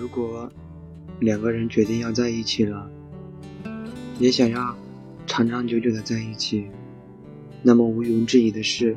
[0.00, 0.50] 如果
[1.18, 2.88] 两个人决定要在一起了，
[4.18, 4.76] 也想要
[5.26, 6.66] 长长久久的在一起，
[7.62, 8.96] 那么毋庸置疑的是，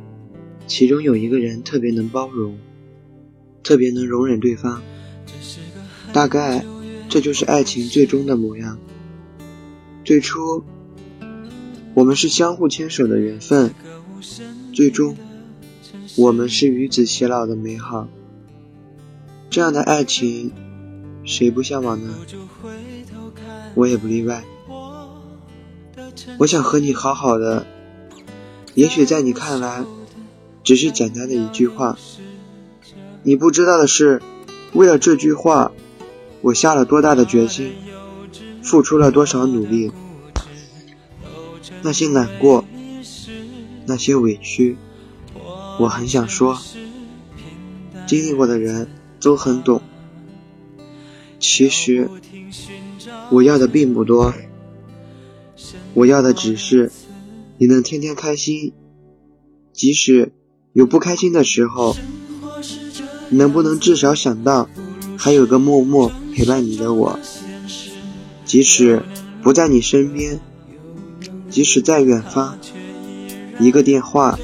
[0.68, 2.58] 其中有一个人特别能包容，
[3.64, 4.82] 特别能容忍对方。
[6.14, 6.64] 大概
[7.10, 8.78] 这就是爱情最终的模样。
[10.04, 10.64] 最初，
[11.94, 13.74] 我们是相互牵手的缘分，
[14.74, 15.16] 最终，
[16.18, 18.08] 我们是与子偕老的美好。
[19.50, 20.52] 这样的爱情，
[21.32, 22.14] 谁不向往呢？
[23.74, 24.44] 我也不例外。
[26.38, 27.66] 我想和你好好的，
[28.74, 29.86] 也许在你看来，
[30.62, 31.98] 只是简单的一句话。
[33.24, 34.22] 你不知道的是，
[34.74, 35.72] 为了这句话，
[36.42, 37.72] 我下了多大的决心。
[38.62, 39.90] 付出了多少努力？
[41.82, 42.66] 那些难过，
[43.86, 44.78] 那些委屈，
[45.80, 46.60] 我很想说。
[48.06, 48.90] 经历过的人
[49.22, 49.82] 都很懂。
[51.42, 52.08] 其实，
[53.32, 54.34] 我要的并不多，
[55.96, 56.92] 我要的只是
[57.58, 58.74] 你能天天开心，
[59.74, 60.32] 即使
[60.72, 61.98] 有不开心的时候，
[63.30, 64.70] 能不能至少想到
[65.18, 67.20] 还有个默默陪伴你的我？
[68.46, 69.02] 即使
[69.42, 70.40] 不在你身边，
[71.50, 72.60] 即使在远方，
[73.60, 74.38] 一个电话，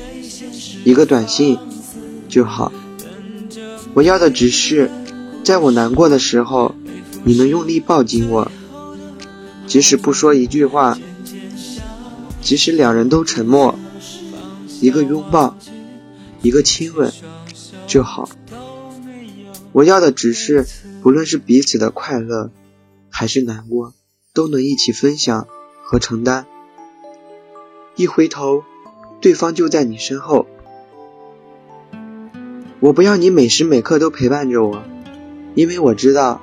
[0.84, 1.60] 一个短信
[2.28, 2.72] 就好。
[3.94, 4.90] 我要的只是，
[5.44, 6.74] 在我难过的时候，
[7.28, 8.50] 你能用力抱紧我。
[9.68, 10.98] 即使不说一句话，
[12.42, 13.78] 即使两人都沉默，
[14.80, 15.58] 一个拥抱，
[16.42, 17.12] 一个亲吻
[17.86, 18.30] 就好。
[19.74, 20.66] 我要的只是，
[21.04, 22.50] 不论是彼此的快乐，
[23.10, 23.94] 还是难过。
[24.34, 25.48] 都能一起分享
[25.84, 26.46] 和承担。
[27.96, 28.64] 一回头，
[29.20, 30.46] 对方就在你身后。
[32.80, 34.84] 我不要你每时每刻都陪伴着我，
[35.56, 36.40] 因为我知道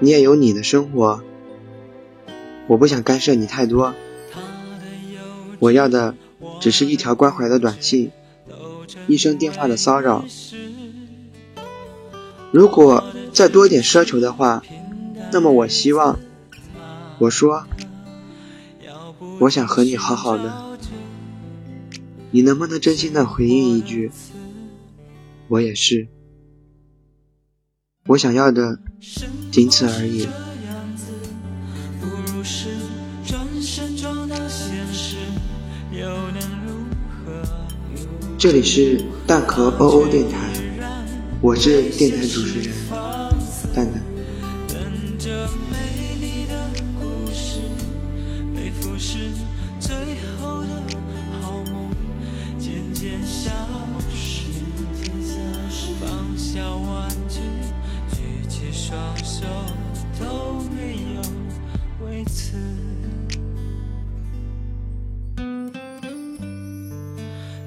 [0.00, 1.22] 你也有你的生活。
[2.66, 3.94] 我不想干涉你太多，
[5.58, 6.14] 我要的
[6.60, 8.10] 只是一条关怀的短信，
[9.06, 10.24] 一声电话的骚扰。
[12.52, 14.62] 如果再多一点奢求的话，
[15.32, 16.18] 那么我希望。
[17.18, 17.64] 我说，
[19.40, 20.78] 我想和你好好的，
[22.30, 24.10] 你能不能真心的回应一句？
[25.48, 26.08] 我也是，
[28.14, 28.78] 我想要的
[29.50, 30.28] 仅此而已。
[38.38, 40.38] 这里是蛋壳 OO 电台，
[41.40, 42.72] 我是电台主持人
[43.74, 44.00] 蛋蛋。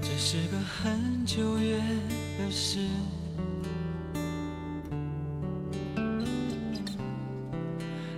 [0.01, 1.79] 这是个很久远
[2.38, 2.79] 的事，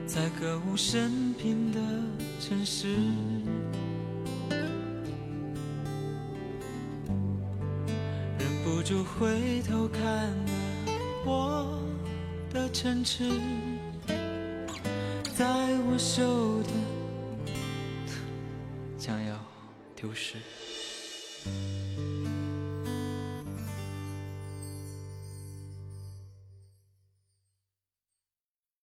[0.08, 1.80] 在歌舞升平的
[2.40, 2.88] 城市，
[8.40, 10.34] 忍不住回头看了
[11.26, 11.80] 我
[12.52, 13.30] 的城池，
[15.40, 15.46] 在
[15.90, 16.70] 我手的
[18.98, 19.40] 将要
[19.96, 20.36] 丢失。